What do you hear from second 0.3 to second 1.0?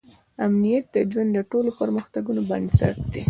امنیت د